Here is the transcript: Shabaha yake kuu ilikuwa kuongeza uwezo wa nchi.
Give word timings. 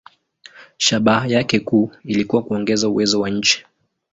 Shabaha 0.77 1.27
yake 1.27 1.59
kuu 1.59 1.91
ilikuwa 2.03 2.43
kuongeza 2.43 2.89
uwezo 2.89 3.19
wa 3.21 3.29
nchi. 3.29 3.65